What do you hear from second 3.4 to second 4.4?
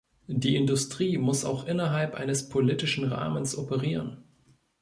operieren.